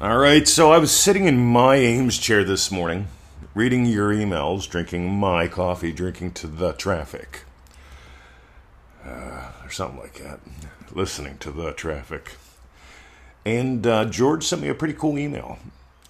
[0.00, 3.06] All right, so I was sitting in my Eames chair this morning,
[3.54, 7.44] reading your emails, drinking my coffee, drinking to the traffic.
[9.06, 10.40] Uh, or something like that.
[10.92, 12.32] Listening to the traffic.
[13.46, 15.60] And uh, George sent me a pretty cool email.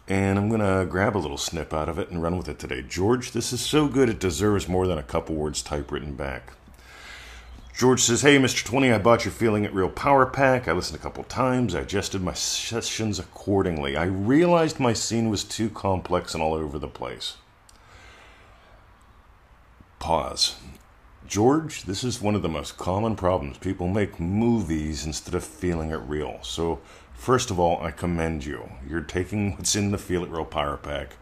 [0.09, 2.59] And I'm going to grab a little snip out of it and run with it
[2.59, 2.80] today.
[2.80, 6.55] George, this is so good it deserves more than a couple words typewritten back.
[7.77, 8.64] George says, Hey, Mr.
[8.64, 10.68] 20, I bought your Feeling It Real Power Pack.
[10.68, 11.74] I listened a couple times.
[11.74, 13.96] I adjusted my sessions accordingly.
[13.96, 17.37] I realized my scene was too complex and all over the place.
[19.98, 20.55] Pause.
[21.27, 23.59] George, this is one of the most common problems.
[23.59, 26.38] People make movies instead of feeling it real.
[26.43, 26.79] So,
[27.12, 28.70] first of all, I commend you.
[28.88, 31.16] You're taking what's in the Feel It Real Power Pack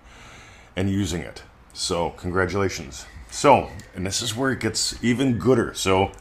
[0.77, 1.45] and using it.
[1.73, 3.07] So, congratulations.
[3.31, 5.73] So, and this is where it gets even gooder.
[5.73, 6.13] So,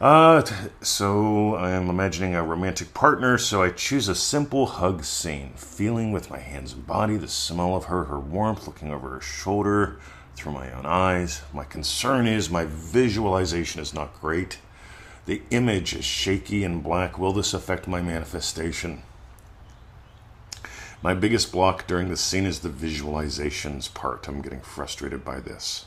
[0.00, 0.42] uh,
[0.80, 6.10] so I am imagining a romantic partner, so I choose a simple hug scene, feeling
[6.10, 9.98] with my hands and body the smell of her, her warmth, looking over her shoulder
[10.34, 11.42] through my own eyes.
[11.52, 14.58] My concern is my visualization is not great.
[15.26, 17.18] The image is shaky and black.
[17.18, 19.02] Will this affect my manifestation?
[21.02, 24.28] My biggest block during the scene is the visualizations part.
[24.28, 25.84] I'm getting frustrated by this.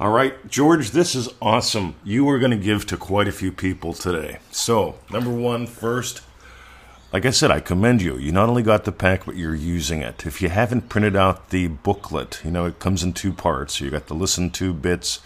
[0.00, 1.96] All right, George, this is awesome.
[2.04, 4.38] You are going to give to quite a few people today.
[4.52, 6.22] So, number one, first,
[7.12, 8.16] like I said, I commend you.
[8.16, 10.24] You not only got the pack, but you're using it.
[10.24, 13.80] If you haven't printed out the booklet, you know, it comes in two parts.
[13.80, 15.18] You got the listen to bits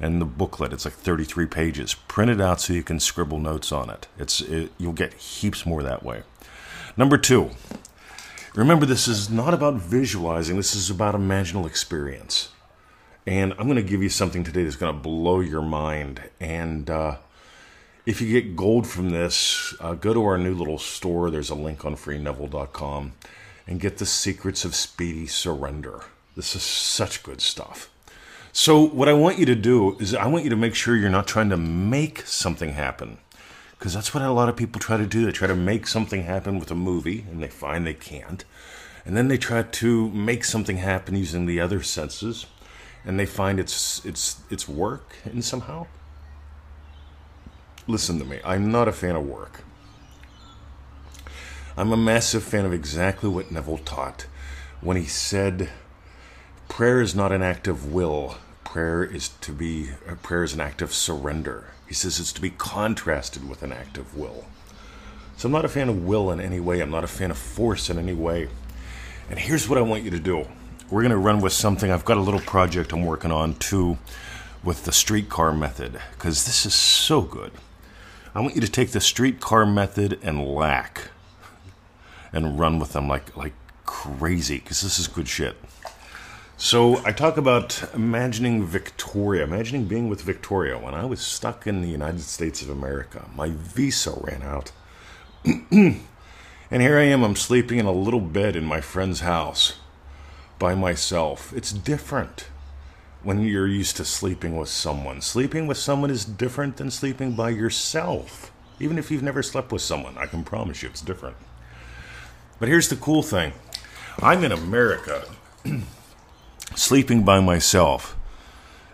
[0.00, 0.72] and the booklet.
[0.72, 1.92] It's like 33 pages.
[1.92, 4.08] Print it out so you can scribble notes on it.
[4.18, 6.22] It's it, You'll get heaps more that way.
[6.96, 7.50] Number two,
[8.54, 12.48] remember this is not about visualizing, this is about imaginal experience.
[13.26, 16.22] And I'm going to give you something today that's going to blow your mind.
[16.40, 17.16] And uh,
[18.04, 21.30] if you get gold from this, uh, go to our new little store.
[21.30, 23.12] There's a link on freeneville.com
[23.66, 26.02] and get the secrets of speedy surrender.
[26.36, 27.90] This is such good stuff.
[28.52, 31.10] So, what I want you to do is, I want you to make sure you're
[31.10, 33.18] not trying to make something happen.
[33.78, 35.24] Because that's what a lot of people try to do.
[35.24, 38.44] They try to make something happen with a movie and they find they can't.
[39.04, 42.46] And then they try to make something happen using the other senses
[43.04, 45.86] and they find it's it's it's work and somehow?
[47.86, 48.40] Listen to me.
[48.44, 49.62] I'm not a fan of work.
[51.76, 54.26] I'm a massive fan of exactly what neville taught.
[54.80, 55.70] When he said
[56.68, 59.90] prayer is not an act of will prayer is to be
[60.22, 61.72] prayer is an act of surrender.
[61.86, 64.46] He says it's to be contrasted with an act of will.
[65.36, 66.80] So i'm not a fan of will in any way.
[66.80, 68.48] I'm not a fan of force in any way.
[69.28, 70.46] And here's what i want you to do
[70.90, 71.90] we're going to run with something.
[71.90, 73.98] I've got a little project I'm working on too
[74.62, 77.52] with the streetcar method because this is so good.
[78.34, 81.10] I want you to take the streetcar method and lack
[82.32, 83.54] and run with them like like
[83.86, 85.56] crazy because this is good shit.
[86.56, 91.82] So I talk about imagining Victoria, imagining being with Victoria when I was stuck in
[91.82, 93.28] the United States of America.
[93.34, 94.70] My visa ran out.
[95.44, 96.00] and
[96.70, 99.74] here I am, I'm sleeping in a little bed in my friend's house
[100.64, 101.52] by myself.
[101.52, 102.46] It's different
[103.22, 105.20] when you're used to sleeping with someone.
[105.20, 108.50] Sleeping with someone is different than sleeping by yourself.
[108.80, 111.36] Even if you've never slept with someone, I can promise you it's different.
[112.58, 113.52] But here's the cool thing
[114.22, 115.26] I'm in America,
[116.74, 118.16] sleeping by myself,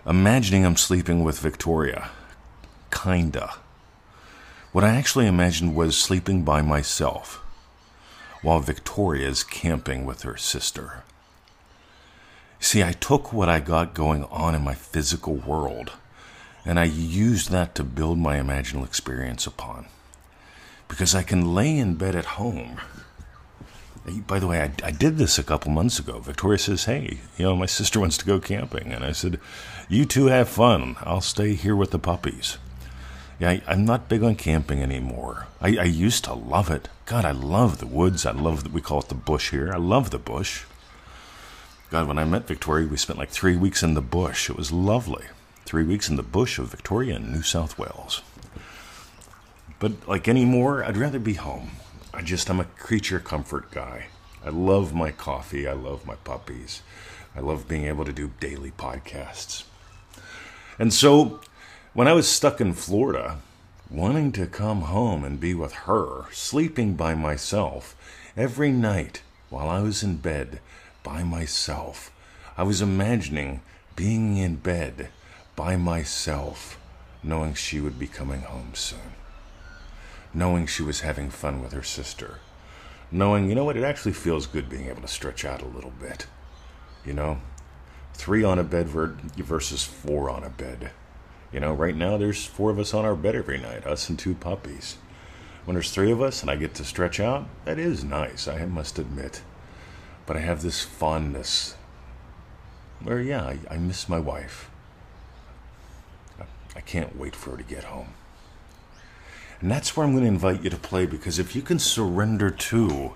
[0.04, 2.10] imagining I'm sleeping with Victoria.
[2.90, 3.54] Kinda.
[4.72, 7.36] What I actually imagined was sleeping by myself
[8.42, 11.04] while Victoria is camping with her sister.
[12.60, 15.92] See, I took what I got going on in my physical world
[16.64, 19.86] and I used that to build my imaginal experience upon.
[20.88, 22.80] Because I can lay in bed at home.
[24.26, 26.18] By the way, I, I, did this a couple months ago.
[26.18, 28.92] Victoria says, Hey, you know, my sister wants to go camping.
[28.92, 29.38] And I said,
[29.88, 30.96] You two have fun.
[31.00, 32.58] I'll stay here with the puppies.
[33.38, 35.46] Yeah, I, am not big on camping anymore.
[35.60, 36.88] I, I used to love it.
[37.06, 38.26] God, I love the woods.
[38.26, 39.70] I love, the, we call it the bush here.
[39.72, 40.64] I love the bush.
[41.90, 44.48] God, when I met Victoria, we spent like three weeks in the bush.
[44.48, 45.24] It was lovely.
[45.64, 48.22] Three weeks in the bush of Victoria in New South Wales.
[49.80, 51.72] But like anymore, I'd rather be home.
[52.14, 54.06] I just, I'm a creature comfort guy.
[54.44, 55.66] I love my coffee.
[55.66, 56.82] I love my puppies.
[57.34, 59.64] I love being able to do daily podcasts.
[60.78, 61.40] And so
[61.92, 63.38] when I was stuck in Florida,
[63.90, 67.96] wanting to come home and be with her, sleeping by myself
[68.36, 70.60] every night while I was in bed,
[71.02, 72.10] by myself.
[72.56, 73.62] I was imagining
[73.96, 75.08] being in bed
[75.56, 76.78] by myself,
[77.22, 79.14] knowing she would be coming home soon,
[80.32, 82.38] knowing she was having fun with her sister,
[83.10, 85.92] knowing, you know what, it actually feels good being able to stretch out a little
[86.00, 86.26] bit.
[87.04, 87.40] You know,
[88.14, 90.90] three on a bed versus four on a bed.
[91.52, 94.18] You know, right now there's four of us on our bed every night, us and
[94.18, 94.98] two puppies.
[95.64, 98.64] When there's three of us and I get to stretch out, that is nice, I
[98.66, 99.42] must admit.
[100.26, 101.74] But I have this fondness
[103.02, 104.70] where, yeah, I, I miss my wife.
[106.76, 108.14] I can't wait for her to get home.
[109.60, 112.50] And that's where I'm going to invite you to play because if you can surrender
[112.50, 113.12] to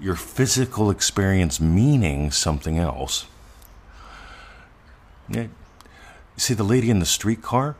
[0.00, 3.26] your physical experience meaning something else.
[5.28, 5.48] Yeah.
[6.36, 7.76] See, the lady in the streetcar,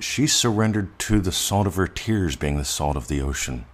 [0.00, 3.66] she surrendered to the salt of her tears being the salt of the ocean.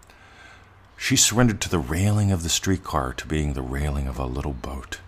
[0.97, 4.55] She surrendered to the railing of the streetcar to being the railing of a little
[4.55, 4.99] boat.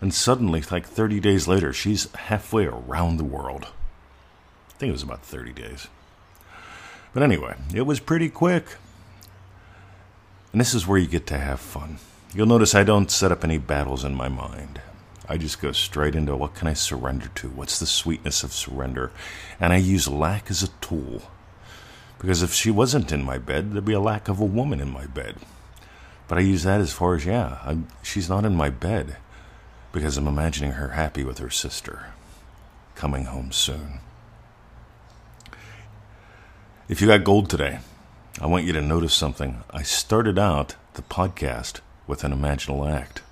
[0.00, 3.66] And suddenly, like 30 days later, she's halfway around the world.
[4.68, 5.88] I think it was about 30 days.
[7.12, 8.64] But anyway, it was pretty quick.
[10.52, 11.98] And this is where you get to have fun.
[12.34, 14.80] You'll notice I don't set up any battles in my mind.
[15.28, 17.48] I just go straight into what can I surrender to?
[17.50, 19.12] What's the sweetness of surrender?
[19.60, 21.22] And I use lack as a tool.
[22.20, 24.92] Because if she wasn't in my bed, there'd be a lack of a woman in
[24.92, 25.36] my bed.
[26.28, 29.16] But I use that as far as, yeah, I'm, she's not in my bed
[29.90, 32.12] because I'm imagining her happy with her sister
[32.94, 34.00] coming home soon.
[36.90, 37.78] If you got gold today,
[38.38, 39.64] I want you to notice something.
[39.70, 43.22] I started out the podcast with an imaginal act.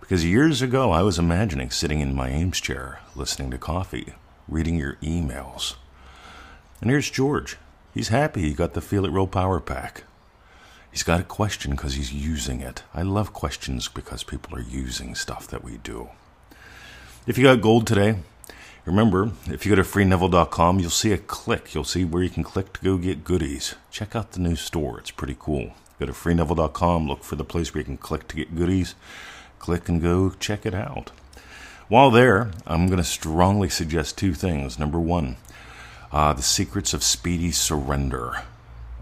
[0.00, 4.14] Because years ago, I was imagining sitting in my Eames chair, listening to coffee,
[4.48, 5.74] reading your emails.
[6.80, 7.58] And here's George.
[7.96, 10.04] He's happy he got the Feel It Real Power Pack.
[10.92, 12.82] He's got a question because he's using it.
[12.92, 16.10] I love questions because people are using stuff that we do.
[17.26, 18.18] If you got gold today,
[18.84, 21.74] remember, if you go to freeneville.com, you'll see a click.
[21.74, 23.76] You'll see where you can click to go get goodies.
[23.90, 25.72] Check out the new store, it's pretty cool.
[25.98, 28.94] Go to freeneville.com, look for the place where you can click to get goodies.
[29.58, 31.12] Click and go check it out.
[31.88, 34.78] While there, I'm going to strongly suggest two things.
[34.78, 35.38] Number one,
[36.12, 38.42] uh, The Secrets of Speedy Surrender.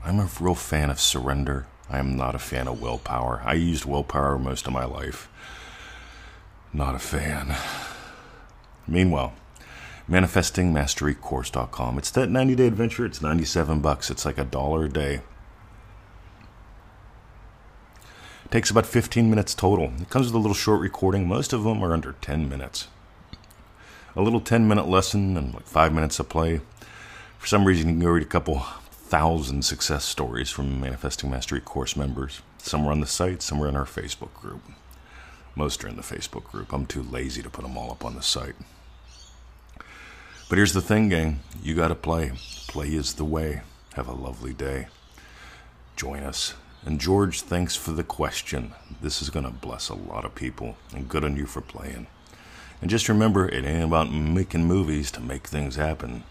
[0.05, 1.67] I'm a real fan of surrender.
[1.89, 3.43] I am not a fan of willpower.
[3.45, 5.29] I used willpower most of my life.
[6.73, 7.55] Not a fan.
[8.87, 9.35] Meanwhile,
[10.09, 11.99] manifestingmasterycourse.com.
[11.99, 13.07] It's that 90 day adventure.
[13.07, 14.11] It's 97 bucks.
[14.11, 15.21] It's like a dollar a day.
[18.45, 19.93] It takes about 15 minutes total.
[20.01, 21.27] It comes with a little short recording.
[21.27, 22.89] Most of them are under 10 minutes.
[24.17, 26.61] A little 10 minute lesson and like 5 minutes of play.
[27.45, 31.95] For some reason, you can read a couple thousand success stories from Manifesting Mastery course
[31.95, 32.41] members.
[32.57, 34.63] Some are on the site, some are in our Facebook group.
[35.55, 36.73] Most are in the Facebook group.
[36.73, 38.55] I'm too lazy to put them all up on the site.
[40.49, 42.33] But here's the thing, gang you got to play.
[42.67, 43.61] Play is the way.
[43.93, 44.87] Have a lovely day.
[45.97, 46.55] Join us.
[46.87, 48.73] And George, thanks for the question.
[49.03, 52.07] This is going to bless a lot of people, and good on you for playing.
[52.81, 56.25] And just remember, it ain't about making movies to make things happen.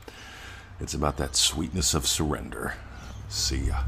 [0.80, 2.76] It's about that sweetness of surrender.
[3.30, 3.84] See ya.